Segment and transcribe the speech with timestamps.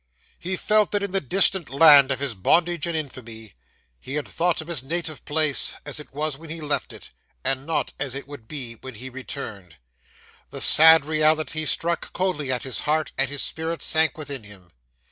[0.39, 3.53] 'He felt that in the distant land of his bondage and infamy,
[3.99, 7.11] he had thought of his native place as it was when he left it;
[7.43, 9.75] and not as it would be when he returned.
[10.49, 14.71] The sad reality struck coldly at his heart, and his spirit sank within him.